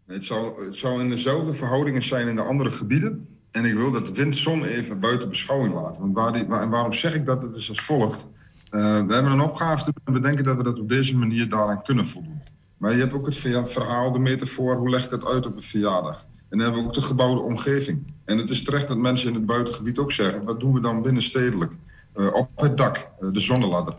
Het 0.07 0.25
zou, 0.71 1.01
in 1.01 1.11
dezelfde 1.11 1.53
verhoudingen 1.55 2.03
zijn 2.03 2.29
in 2.29 2.37
de 2.37 2.43
andere 2.43 2.71
gebieden. 2.71 3.29
En 3.51 3.65
ik 3.65 3.75
wil 3.75 3.91
dat 3.91 4.11
wind-zon 4.11 4.65
even 4.65 5.01
buiten 5.01 5.29
beschouwing 5.29 5.75
laten. 5.75 6.01
Want 6.01 6.15
waar 6.15 6.33
die, 6.33 6.45
en 6.45 6.71
waarom 6.71 6.93
zeg 6.93 7.15
ik 7.15 7.27
dat? 7.27 7.43
Het 7.43 7.55
is 7.55 7.69
als 7.69 7.81
volgt. 7.81 8.29
Uh, 8.71 8.81
we 8.81 9.15
hebben 9.15 9.33
een 9.33 9.41
opgave 9.41 9.93
en 10.05 10.13
we 10.13 10.21
denken 10.21 10.45
dat 10.45 10.57
we 10.57 10.63
dat 10.63 10.79
op 10.79 10.89
deze 10.89 11.17
manier 11.17 11.49
daaraan 11.49 11.83
kunnen 11.83 12.07
voldoen. 12.07 12.43
Maar 12.77 12.93
je 12.93 13.01
hebt 13.01 13.13
ook 13.13 13.27
het 13.27 13.37
verhaal, 13.65 14.13
de 14.13 14.19
metafoor, 14.19 14.77
hoe 14.77 14.91
legt 14.91 15.11
dat 15.11 15.27
uit 15.27 15.47
op 15.47 15.57
een 15.57 15.63
verjaardag? 15.63 16.23
En 16.23 16.59
dan 16.59 16.61
hebben 16.61 16.81
we 16.81 16.87
ook 16.87 16.95
de 16.95 17.01
gebouwde 17.01 17.41
omgeving. 17.41 18.13
En 18.25 18.39
het 18.39 18.51
is 18.51 18.63
terecht 18.63 18.89
dat 18.89 18.97
mensen 18.97 19.29
in 19.29 19.35
het 19.35 19.47
buitengebied 19.47 19.99
ook 19.99 20.13
zeggen... 20.13 20.45
wat 20.45 20.61
doen 20.61 20.73
we 20.73 20.81
dan 20.81 21.03
binnenstedelijk? 21.03 21.73
Uh, 22.17 22.35
op 22.35 22.51
het 22.57 22.77
dak, 22.77 23.11
uh, 23.21 23.33
de 23.33 23.41
zonneladder. 23.41 23.95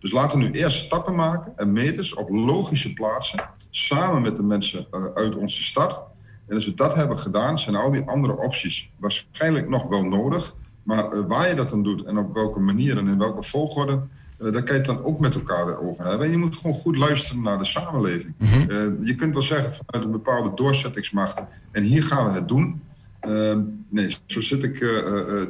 Dus 0.00 0.12
laten 0.12 0.38
we 0.38 0.44
nu 0.44 0.50
eerst 0.50 0.78
stappen 0.78 1.14
maken 1.14 1.52
en 1.56 1.72
meters 1.72 2.14
op 2.14 2.28
logische 2.30 2.92
plaatsen, 2.92 3.50
samen 3.70 4.22
met 4.22 4.36
de 4.36 4.42
mensen 4.42 4.86
uh, 4.92 5.04
uit 5.14 5.36
onze 5.36 5.62
stad. 5.62 6.02
En 6.46 6.54
als 6.54 6.64
we 6.64 6.74
dat 6.74 6.94
hebben 6.94 7.18
gedaan, 7.18 7.58
zijn 7.58 7.74
al 7.74 7.90
die 7.90 8.02
andere 8.02 8.36
opties 8.36 8.90
waarschijnlijk 8.98 9.68
nog 9.68 9.88
wel 9.88 10.04
nodig. 10.04 10.54
Maar 10.82 11.12
uh, 11.12 11.26
waar 11.26 11.48
je 11.48 11.54
dat 11.54 11.70
dan 11.70 11.82
doet 11.82 12.04
en 12.04 12.18
op 12.18 12.34
welke 12.34 12.60
manier 12.60 12.98
en 12.98 13.08
in 13.08 13.18
welke 13.18 13.42
volgorde, 13.42 13.92
uh, 14.38 14.52
daar 14.52 14.62
kan 14.62 14.74
je 14.74 14.82
het 14.82 14.84
dan 14.84 15.04
ook 15.04 15.20
met 15.20 15.34
elkaar 15.34 15.66
weer 15.66 15.80
over 15.80 16.06
hebben. 16.06 16.26
En 16.26 16.32
je 16.32 16.38
moet 16.38 16.56
gewoon 16.56 16.76
goed 16.76 16.96
luisteren 16.96 17.42
naar 17.42 17.58
de 17.58 17.64
samenleving. 17.64 18.34
Mm 18.38 18.46
-hmm. 18.46 18.98
je 19.00 19.14
kunt 19.14 19.34
wel 19.34 19.42
zeggen 19.42 19.72
vanuit 19.72 20.04
een 20.04 20.12
bepaalde 20.12 20.52
doorzettingsmacht, 20.54 21.42
en 21.70 21.82
hier 21.82 22.02
gaan 22.02 22.26
we 22.26 22.32
het 22.32 22.48
doen. 22.48 22.82
nee, 23.88 24.16
zo 24.26 24.40
zit 24.40 24.62
ik 24.62 24.80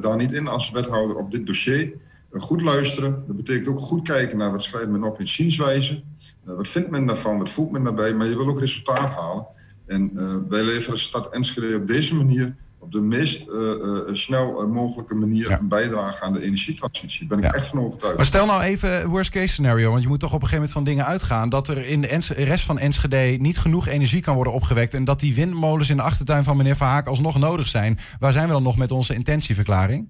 daar 0.01 0.17
niet 0.17 0.33
in 0.33 0.49
als 0.49 0.71
wethouder 0.71 1.17
op 1.17 1.31
dit 1.31 1.47
dossier 1.47 1.93
goed 2.41 2.63
luisteren. 2.63 3.25
Dat 3.27 3.37
betekent 3.37 3.69
ook 3.69 3.81
goed 3.81 4.09
kijken 4.09 4.39
naar 4.39 4.51
wat 4.51 4.63
schrijft 4.63 4.89
men 4.89 5.05
op 5.05 5.21
in 5.21 5.29
zienswijze. 5.29 6.03
Uh, 6.45 6.55
wat 6.55 6.69
vindt 6.69 6.91
men 6.91 7.07
daarvan, 7.07 7.39
wat 7.39 7.51
voelt 7.51 7.71
men 7.71 7.85
daarbij. 7.85 8.15
Maar 8.15 8.27
je 8.27 8.37
wil 8.37 8.49
ook 8.49 8.61
resultaat 8.61 9.11
halen. 9.11 9.47
En 9.87 10.11
uh, 10.15 10.35
wij 10.49 10.63
leveren 10.63 10.99
stad 10.99 11.29
Enschede 11.29 11.77
op 11.77 11.87
deze 11.87 12.15
manier... 12.15 12.57
op 12.79 12.93
de 12.93 13.01
meest 13.01 13.47
uh, 13.49 13.99
snel 14.13 14.69
mogelijke 14.69 15.15
manier 15.15 15.49
ja. 15.49 15.59
een 15.59 15.69
bijdrage 15.69 16.23
aan 16.23 16.33
de 16.33 16.43
energietransitie. 16.43 17.29
Daar 17.29 17.39
ben 17.39 17.47
ik 17.47 17.53
ja. 17.55 17.59
echt 17.61 17.69
van 17.69 17.79
overtuigd. 17.79 18.17
Maar 18.17 18.27
stel 18.27 18.47
nou 18.47 18.63
even 18.63 19.09
worst 19.09 19.31
case 19.31 19.47
scenario. 19.53 19.91
Want 19.91 20.03
je 20.03 20.09
moet 20.09 20.21
toch 20.21 20.33
op 20.33 20.43
een 20.43 20.49
gegeven 20.49 20.69
moment 20.69 20.73
van 20.73 20.85
dingen 20.85 21.07
uitgaan... 21.07 21.49
dat 21.49 21.69
er 21.69 21.87
in 21.87 22.01
de 22.01 22.09
Ens 22.09 22.31
rest 22.31 22.65
van 22.65 22.79
Enschede 22.79 23.37
niet 23.41 23.59
genoeg 23.59 23.87
energie 23.87 24.21
kan 24.21 24.35
worden 24.35 24.53
opgewekt... 24.53 24.95
en 24.95 25.05
dat 25.05 25.21
die 25.21 25.35
windmolens 25.35 25.91
in 25.91 25.97
de 25.97 26.03
achtertuin 26.03 26.45
van 26.45 26.57
meneer 26.57 26.77
Verhaak 26.77 27.07
alsnog 27.07 27.39
nodig 27.39 27.67
zijn. 27.67 27.99
Waar 28.19 28.33
zijn 28.33 28.47
we 28.47 28.53
dan 28.53 28.63
nog 28.63 28.77
met 28.77 28.91
onze 28.91 29.15
intentieverklaring? 29.15 30.09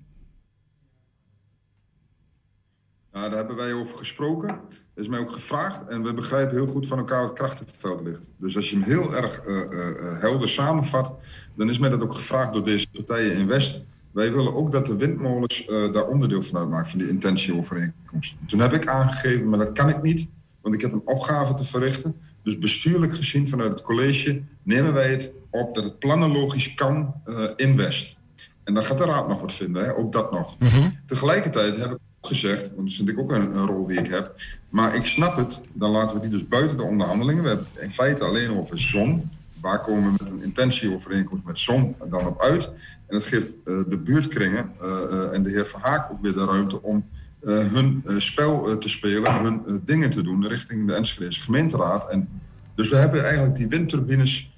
Nou, 3.14 3.28
daar 3.28 3.38
hebben 3.38 3.56
wij 3.56 3.72
over 3.72 3.96
gesproken. 3.96 4.48
Er 4.48 5.02
is 5.02 5.08
mij 5.08 5.18
ook 5.18 5.30
gevraagd. 5.30 5.86
En 5.86 6.02
we 6.02 6.14
begrijpen 6.14 6.56
heel 6.56 6.66
goed 6.66 6.86
van 6.86 6.98
elkaar 6.98 7.20
wat 7.20 7.28
het 7.28 7.38
krachtenveld 7.38 8.00
ligt. 8.00 8.30
Dus 8.36 8.56
als 8.56 8.70
je 8.70 8.76
hem 8.76 8.84
heel 8.84 9.14
erg 9.14 9.46
uh, 9.46 9.56
uh, 9.56 10.20
helder 10.20 10.48
samenvat, 10.48 11.14
dan 11.56 11.70
is 11.70 11.78
mij 11.78 11.88
dat 11.88 12.02
ook 12.02 12.14
gevraagd 12.14 12.52
door 12.52 12.64
deze 12.64 12.90
partijen 12.90 13.36
in 13.36 13.46
West. 13.46 13.82
Wij 14.12 14.32
willen 14.32 14.54
ook 14.54 14.72
dat 14.72 14.86
de 14.86 14.96
windmolens 14.96 15.68
uh, 15.68 15.92
daar 15.92 16.06
onderdeel 16.06 16.42
van 16.42 16.58
uitmaken, 16.58 16.90
van 16.90 16.98
die 16.98 17.08
intentieovereenkomst. 17.08 18.36
Toen 18.46 18.60
heb 18.60 18.72
ik 18.72 18.86
aangegeven, 18.86 19.48
maar 19.48 19.58
dat 19.58 19.72
kan 19.72 19.88
ik 19.88 20.02
niet, 20.02 20.28
want 20.60 20.74
ik 20.74 20.80
heb 20.80 20.92
een 20.92 21.02
opgave 21.04 21.54
te 21.54 21.64
verrichten. 21.64 22.16
Dus 22.42 22.58
bestuurlijk 22.58 23.14
gezien 23.14 23.48
vanuit 23.48 23.70
het 23.70 23.82
college 23.82 24.42
nemen 24.62 24.92
wij 24.92 25.10
het 25.10 25.32
op 25.50 25.74
dat 25.74 25.84
het 25.84 25.98
planologisch 25.98 26.74
kan 26.74 27.14
in 27.56 27.76
West. 27.76 28.16
En 28.64 28.74
dan 28.74 28.84
gaat 28.84 28.98
de 28.98 29.04
raad 29.04 29.28
nog 29.28 29.40
wat 29.40 29.52
vinden, 29.52 29.84
hè? 29.84 29.96
ook 29.96 30.12
dat 30.12 30.32
nog. 30.32 30.58
Mm 30.58 30.68
-hmm. 30.68 31.00
Tegelijkertijd 31.06 31.78
heb 31.78 31.90
ik 31.90 31.98
gezegd, 32.26 32.72
want 32.74 32.88
dat 32.88 32.96
vind 32.96 33.08
ik 33.08 33.18
ook 33.18 33.32
een, 33.32 33.66
rol 33.66 33.86
die 33.86 33.98
ik 33.98 34.06
heb. 34.06 34.34
Maar 34.68 34.94
ik 34.94 35.04
snap 35.04 35.36
het, 35.36 35.60
dan 35.72 35.90
laten 35.90 36.16
we 36.16 36.22
die 36.22 36.30
dus 36.30 36.48
buiten 36.48 36.76
de 36.76 36.82
onderhandelingen. 36.82 37.42
We 37.42 37.48
hebben 37.48 37.66
het 37.72 37.82
in 37.82 37.90
feite 37.90 38.24
alleen 38.24 38.58
over 38.58 38.80
zon. 38.80 39.30
Waar 39.60 39.80
komen 39.80 40.04
we 40.04 40.16
met 40.20 40.30
een 40.30 40.42
intentieovereenkomst 40.42 41.44
met 41.44 41.58
zon 41.58 41.96
dan 42.10 42.26
op 42.26 42.42
uit? 42.42 42.66
En 43.06 43.18
dat 43.18 43.26
geeft 43.26 43.54
uh, 43.64 43.80
de 43.88 43.98
buurtkringen 43.98 44.72
uh, 44.82 44.88
uh, 45.10 45.34
en 45.34 45.42
de 45.42 45.50
heer 45.50 45.66
Verhaak 45.66 46.12
ook 46.12 46.22
weer 46.22 46.32
de 46.32 46.44
ruimte 46.44 46.82
om 46.82 47.04
hun 47.46 48.04
spel 48.18 48.78
te 48.78 48.88
spelen, 48.88 49.32
hun 49.34 49.82
dingen 49.84 50.10
te 50.10 50.22
doen 50.22 50.48
richting 50.48 50.86
de 50.86 50.94
Enschedese 50.94 51.40
gemeenteraad. 51.40 52.10
En 52.10 52.28
dus 52.74 52.88
we 52.88 52.96
hebben 52.96 53.24
eigenlijk 53.24 53.56
die 53.56 53.68
windturbines 53.68 54.52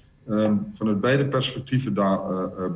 vanuit 0.73 1.01
beide 1.01 1.27
perspectieven 1.27 1.93
daar 1.93 2.19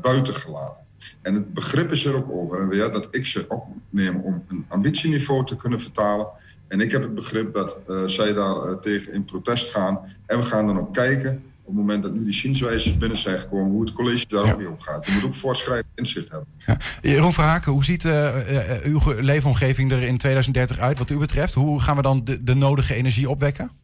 buiten 0.02 0.34
gelaten. 0.34 0.82
En 1.22 1.34
het 1.34 1.54
begrip 1.54 1.92
is 1.92 2.06
er 2.06 2.16
ook 2.16 2.32
over 2.32 2.60
en 2.60 2.68
weer 2.68 2.92
dat 2.92 3.08
ik 3.12 3.26
ze 3.26 3.46
opneem 3.48 4.16
om 4.16 4.44
een 4.48 4.66
ambitieniveau 4.68 5.46
te 5.46 5.56
kunnen 5.56 5.80
vertalen. 5.80 6.28
En 6.68 6.80
ik 6.80 6.92
heb 6.92 7.02
het 7.02 7.16
begrip 7.16 7.54
dat 7.54 7.80
uh, 7.90 8.04
zij 8.06 8.34
daar 8.34 8.56
uh, 8.56 8.74
tegen 8.74 9.14
in 9.14 9.26
protest 9.26 9.72
gaan. 9.74 10.00
En 10.26 10.38
we 10.38 10.44
gaan 10.44 10.66
dan 10.66 10.80
ook 10.80 10.94
kijken, 10.94 11.44
op 11.62 11.68
het 11.68 11.76
moment 11.76 12.04
dat 12.04 12.14
nu 12.14 12.24
die 12.24 12.34
zienswijzes 12.34 12.98
binnen 12.98 13.18
zijn 13.18 13.40
gekomen, 13.40 13.72
hoe 13.72 13.82
het 13.82 13.94
college 13.94 14.26
daar 14.28 14.46
ja. 14.46 14.52
ook 14.52 14.58
weer 14.58 14.72
op 14.72 14.80
gaat. 14.80 15.06
Je 15.06 15.14
moet 15.14 15.24
ook 15.24 15.34
voortschrijdend 15.34 15.88
inzicht 15.96 16.32
hebben. 16.32 16.48
Ja. 16.58 16.78
Jeroen 17.02 17.34
Verhaken, 17.34 17.72
hoe 17.72 17.84
ziet 17.84 18.04
uh, 18.04 18.36
uw 18.84 19.02
leefomgeving 19.20 19.92
er 19.92 20.02
in 20.02 20.18
2030 20.18 20.80
uit 20.80 20.98
wat 20.98 21.10
u 21.10 21.18
betreft? 21.18 21.54
Hoe 21.54 21.82
gaan 21.82 21.96
we 21.96 22.02
dan 22.02 22.24
de, 22.24 22.44
de 22.44 22.54
nodige 22.54 22.94
energie 22.94 23.30
opwekken? 23.30 23.81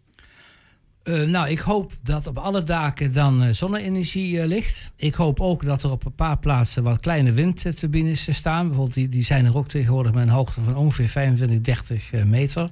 Uh, 1.08 1.28
nou, 1.28 1.50
ik 1.50 1.60
hoop 1.60 1.92
dat 2.04 2.28
op 2.28 2.38
alle 2.38 2.64
daken 2.64 3.14
dan 3.14 3.44
uh, 3.44 3.50
zonne-energie 3.52 4.36
uh, 4.36 4.46
ligt. 4.46 4.92
Ik 4.96 5.14
hoop 5.14 5.40
ook 5.40 5.66
dat 5.66 5.84
er 5.84 5.92
op 5.92 6.06
een 6.06 6.16
paar 6.16 6.38
plaatsen 6.38 6.84
wat 6.84 7.00
kleine 7.00 7.32
windturbines 7.32 8.36
staan. 8.36 8.66
Bijvoorbeeld, 8.68 8.96
die, 8.96 9.08
die 9.08 9.24
zijn 9.24 9.46
er 9.46 9.58
ook 9.58 9.68
tegenwoordig 9.68 10.14
met 10.14 10.24
een 10.24 10.30
hoogte 10.30 10.62
van 10.62 10.76
ongeveer 10.76 11.10
25, 11.10 11.62
30 11.62 12.12
meter. 12.26 12.70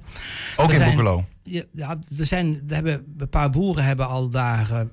Ook 0.56 0.72
er 0.72 0.80
in 0.80 0.86
Boekelo? 0.86 1.24
Ja, 1.42 1.98
er, 2.18 2.26
zijn, 2.26 2.62
er 2.68 2.74
hebben, 2.74 3.14
een 3.18 3.28
paar 3.28 3.50
boeren 3.50 3.84
hebben 3.84 4.08
al 4.08 4.28
daar 4.28 4.86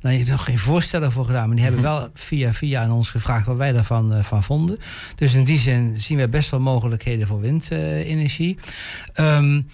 nou, 0.00 0.24
nog 0.24 0.44
geen 0.44 0.58
voorstellen 0.58 1.12
voor 1.12 1.24
gedaan. 1.24 1.46
Maar 1.46 1.56
die 1.56 1.64
hebben 1.64 1.82
wel 1.90 2.08
via 2.14 2.52
via 2.52 2.82
aan 2.82 2.92
ons 2.92 3.10
gevraagd 3.10 3.46
wat 3.46 3.56
wij 3.56 3.72
daarvan 3.72 4.24
van 4.24 4.44
vonden. 4.44 4.78
Dus 5.14 5.34
in 5.34 5.44
die 5.44 5.58
zin 5.58 5.96
zien 5.96 6.18
we 6.18 6.28
best 6.28 6.50
wel 6.50 6.60
mogelijkheden 6.60 7.26
voor 7.26 7.40
windenergie. 7.40 8.58
Um, 9.16 9.66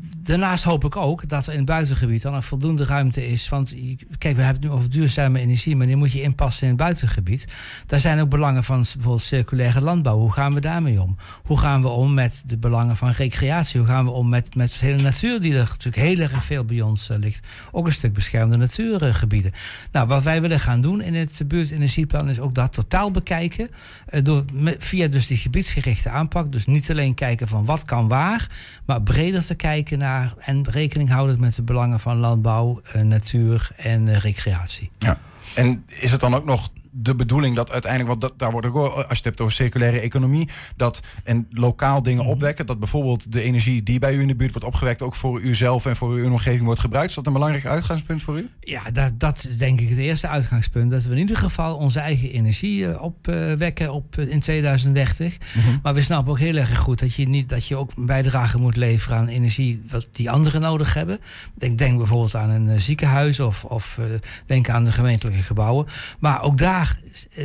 daarnaast 0.00 0.64
hoop 0.64 0.84
ik 0.84 0.96
ook 0.96 1.28
dat 1.28 1.46
er 1.46 1.52
in 1.52 1.58
het 1.58 1.68
buitengebied 1.68 2.22
dan 2.22 2.34
een 2.34 2.42
voldoende 2.42 2.84
ruimte 2.84 3.26
is. 3.26 3.48
Want 3.48 3.74
kijk, 4.18 4.36
we 4.36 4.42
hebben 4.42 4.62
het 4.62 4.70
nu 4.70 4.70
over 4.70 4.90
duurzame 4.90 5.38
energie, 5.38 5.76
maar 5.76 5.86
die 5.86 5.96
moet 5.96 6.12
je 6.12 6.22
inpassen 6.22 6.62
in 6.62 6.68
het 6.68 6.78
buitengebied. 6.82 7.46
Daar 7.86 8.00
zijn 8.00 8.20
ook 8.20 8.28
belangen 8.28 8.64
van 8.64 8.80
bijvoorbeeld 8.80 9.22
circulaire 9.22 9.80
landbouw. 9.80 10.18
Hoe 10.18 10.32
gaan 10.32 10.54
we 10.54 10.60
daarmee 10.60 11.02
om? 11.02 11.16
Hoe 11.42 11.58
gaan 11.58 11.82
we 11.82 11.88
om 11.88 12.14
met 12.14 12.42
de 12.46 12.58
belangen 12.58 12.96
van 12.96 13.10
recreatie? 13.10 13.80
Hoe 13.80 13.88
gaan 13.88 14.04
we 14.04 14.10
om 14.10 14.28
met, 14.28 14.54
met 14.54 14.76
de 14.80 14.86
hele 14.86 15.02
natuur 15.02 15.40
die 15.40 15.52
er 15.52 15.58
natuurlijk 15.58 15.96
heel 15.96 16.18
erg 16.18 16.44
veel 16.44 16.64
bij 16.64 16.80
ons 16.80 17.10
uh, 17.10 17.18
ligt? 17.18 17.46
Ook 17.70 17.86
een 17.86 17.92
stuk 17.92 18.12
beschermde 18.12 18.56
natuurgebieden. 18.56 19.52
Nou, 19.92 20.06
wat 20.06 20.22
wij 20.22 20.40
willen 20.40 20.60
gaan 20.60 20.80
doen 20.80 21.00
in 21.00 21.14
het 21.14 21.40
buurtenergieplan 21.46 22.30
is 22.30 22.40
ook 22.40 22.54
dat 22.54 22.72
totaal 22.72 23.10
bekijken. 23.10 23.68
Uh, 24.10 24.22
door, 24.22 24.44
via 24.78 25.08
dus 25.08 25.26
die 25.26 25.36
gebiedsgerichte 25.36 26.10
aanpak. 26.10 26.52
Dus 26.52 26.66
niet 26.66 26.90
alleen 26.90 27.14
kijken 27.14 27.48
van 27.48 27.64
wat 27.64 27.84
kan 27.84 28.08
waar, 28.08 28.50
maar 28.86 29.02
breder 29.02 29.44
te 29.44 29.54
kijken 29.54 29.81
en 29.90 30.64
rekening 30.70 31.10
houden 31.10 31.40
met 31.40 31.54
de 31.54 31.62
belangen 31.62 32.00
van 32.00 32.16
landbouw, 32.16 32.80
eh, 32.82 33.02
natuur 33.02 33.70
en 33.76 34.08
eh, 34.08 34.16
recreatie. 34.16 34.90
Ja. 34.98 35.18
En 35.54 35.84
is 35.86 36.10
het 36.10 36.20
dan 36.20 36.34
ook 36.34 36.44
nog 36.44 36.70
de 36.94 37.14
bedoeling 37.14 37.56
dat 37.56 37.70
uiteindelijk, 37.70 38.10
want 38.10 38.20
dat, 38.20 38.38
daar 38.38 38.50
wordt 38.50 38.66
ook, 38.66 38.76
als 38.76 39.06
je 39.08 39.14
het 39.14 39.24
hebt 39.24 39.40
over 39.40 39.54
circulaire 39.54 40.00
economie, 40.00 40.48
dat 40.76 41.00
en 41.24 41.46
lokaal 41.50 42.02
dingen 42.02 42.22
mhm. 42.22 42.32
opwekken, 42.32 42.66
dat 42.66 42.78
bijvoorbeeld 42.78 43.32
de 43.32 43.42
energie 43.42 43.82
die 43.82 43.98
bij 43.98 44.14
u 44.14 44.20
in 44.20 44.28
de 44.28 44.36
buurt 44.36 44.52
wordt 44.52 44.66
opgewekt, 44.66 45.02
ook 45.02 45.14
voor 45.14 45.40
uzelf 45.40 45.86
en 45.86 45.96
voor 45.96 46.10
uw 46.10 46.30
omgeving 46.30 46.64
wordt 46.64 46.80
gebruikt. 46.80 47.08
Is 47.08 47.14
dat 47.14 47.26
een 47.26 47.32
belangrijk 47.32 47.66
uitgangspunt 47.66 48.22
voor 48.22 48.38
u? 48.38 48.48
Ja, 48.60 48.90
dat, 48.90 49.20
dat 49.20 49.46
is 49.48 49.58
denk 49.58 49.80
ik 49.80 49.88
het 49.88 49.98
eerste 49.98 50.28
uitgangspunt. 50.28 50.90
Dat 50.90 51.04
we 51.04 51.12
in 51.12 51.18
ieder 51.18 51.36
geval 51.36 51.76
onze 51.76 52.00
eigen 52.00 52.30
energie 52.30 52.88
eh, 52.88 53.02
opwekken 53.02 53.92
op, 53.92 54.18
eh, 54.18 54.28
in 54.28 54.40
2030. 54.40 55.36
Mhm. 55.54 55.78
Maar 55.82 55.94
we 55.94 56.00
snappen 56.00 56.32
ook 56.32 56.38
heel 56.38 56.56
erg 56.56 56.78
goed 56.78 56.98
dat 56.98 57.14
je, 57.14 57.28
niet, 57.28 57.48
dat 57.48 57.66
je 57.66 57.76
ook 57.76 57.90
een 57.96 58.06
bijdrage 58.06 58.58
moet 58.58 58.76
leveren 58.76 59.18
aan 59.18 59.28
energie 59.28 59.82
wat 59.90 60.08
die 60.12 60.30
anderen 60.30 60.60
nodig 60.60 60.94
hebben. 60.94 61.18
Denk, 61.54 61.78
denk 61.78 61.96
bijvoorbeeld 61.96 62.34
aan 62.34 62.50
een 62.50 62.68
eh, 62.68 62.78
ziekenhuis 62.78 63.40
of, 63.40 63.64
of 63.64 64.00
denk 64.46 64.68
aan 64.68 64.84
de 64.84 64.92
gemeentelijke 64.92 65.42
gebouwen. 65.42 65.86
Maar 66.18 66.42
ook 66.42 66.58
daar 66.58 66.81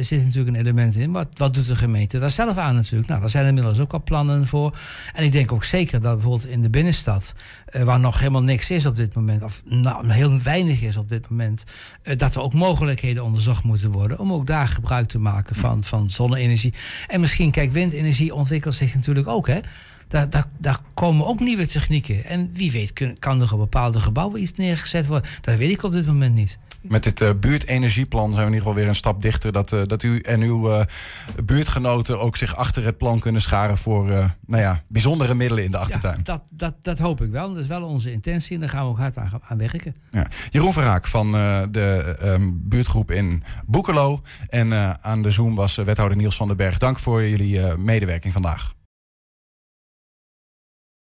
zit 0.01 0.24
natuurlijk 0.24 0.56
een 0.56 0.62
element 0.62 0.96
in. 0.96 1.12
Wat, 1.12 1.27
wat 1.38 1.53
doet 1.53 1.67
de 1.67 1.75
gemeente 1.75 2.20
daar 2.20 2.29
zelf 2.29 2.58
aan 2.58 2.75
natuurlijk? 2.75 3.08
Nou, 3.08 3.22
daar 3.22 3.29
zijn 3.29 3.48
inmiddels 3.48 3.79
ook 3.79 3.94
al 3.94 4.03
plannen 4.03 4.48
voor. 4.48 4.77
En 5.13 5.24
ik 5.24 5.32
denk 5.32 5.51
ook 5.51 5.63
zeker 5.63 6.01
dat 6.01 6.13
bijvoorbeeld 6.13 6.48
in 6.48 6.62
de 6.62 6.70
binnenstad, 6.70 7.34
uh, 7.72 7.84
waar 7.84 8.00
nog 8.00 8.20
helemaal 8.20 8.44
niks 8.44 8.72
is 8.72 8.86
op 8.86 8.96
dit 8.96 9.15
moment, 9.15 9.44
of 9.44 9.62
nou, 9.65 10.12
heel 10.12 10.41
weinig 10.41 10.82
is 10.82 10.98
op 10.98 11.10
dit 11.10 11.29
moment, 11.29 11.63
uh, 12.03 12.17
dat 12.17 12.36
er 12.36 12.41
ook 12.41 12.53
mogelijkheden 12.53 13.24
onderzocht 13.24 13.63
moeten 13.63 13.91
worden 13.91 14.20
om 14.20 14.34
ook 14.34 14.48
daar 14.48 14.67
gebruik 14.67 15.08
te 15.08 15.20
maken 15.20 15.56
van, 15.56 15.84
van 15.84 16.10
zonne-energie. 16.10 16.74
En 17.08 17.20
misschien, 17.20 17.51
kijk, 17.51 17.72
windenergie 17.72 18.34
ontwikkelt 18.34 18.75
zich 18.75 18.96
natuurlijk 18.96 19.27
ook, 19.27 19.48
hè? 19.48 19.60
Daar, 20.08 20.29
daar, 20.29 20.48
daar, 20.58 20.79
komen 20.94 21.25
ook 21.25 21.39
nieuwe 21.39 21.67
technieken. 21.67 22.25
En 22.25 22.50
wie 22.53 22.72
weet 22.72 23.17
kan 23.20 23.41
er 23.41 23.53
op 23.53 23.60
bepaalde 23.60 24.00
gebouwen 24.00 24.41
iets 24.41 24.51
neergezet 24.58 25.08
worden. 25.08 25.29
Dat 25.41 25.56
weet 25.56 25.72
ik 25.72 25.84
op 25.84 25.91
dit 25.91 26.08
moment 26.08 26.36
niet 26.36 26.58
met 26.81 27.03
dit 27.03 27.22
uh, 27.22 27.29
buurtenergieplan 27.39 28.34
zijn 28.34 28.46
we 28.46 28.51
in 28.51 28.53
ieder 28.53 28.60
geval 28.60 28.75
weer 28.75 28.88
een 28.88 28.96
stap 28.96 29.22
dichter. 29.22 29.51
Dat, 29.51 29.72
uh, 29.72 29.81
dat 29.86 30.03
u 30.03 30.19
en 30.19 30.41
uw 30.41 30.69
uh, 30.69 30.81
buurtgenoten 31.46 32.19
ook 32.19 32.38
zich 32.38 32.55
achter 32.55 32.84
het 32.84 32.98
plan 32.98 33.19
kunnen 33.19 33.41
scharen 33.41 33.77
voor 33.77 34.05
nou 34.46 34.62
ja, 34.62 34.81
bijzondere 34.88 35.34
middelen 35.34 35.63
in 35.63 35.72
de 35.72 35.77
achtertuin. 35.77 36.15
Ja, 36.17 36.24
dat, 36.24 36.41
dat, 36.50 36.74
dat 36.81 37.00
hoop 37.00 37.22
ik 37.22 37.31
wel. 37.31 37.53
Dat 37.53 37.63
is 37.63 37.67
wel 37.67 37.84
onze 37.84 38.12
intentie 38.12 38.53
en 38.53 38.60
daar 38.60 38.69
gaan 38.69 38.84
we 38.84 38.89
ook 38.89 38.98
hard 38.98 39.17
aan, 39.17 39.41
aan 39.48 39.57
werken. 39.57 39.96
Ja. 40.12 40.27
Jeroen 40.50 40.74
Verhaak 40.74 41.07
van 41.07 41.31
de 41.31 42.17
um, 42.24 42.62
buurtgroep 42.63 43.12
in 43.12 43.43
Boekelo. 43.65 44.22
En 44.48 45.01
aan 45.03 45.22
de 45.22 45.31
Zoom 45.31 45.55
was 45.55 45.75
wethouder 45.75 46.17
Niels 46.17 46.36
van 46.36 46.48
den 46.48 46.57
Berg. 46.57 46.77
Dank 46.77 47.00
voor 47.00 47.24
jullie 47.24 47.77
medewerking 47.77 48.34
vandaag. 48.34 48.75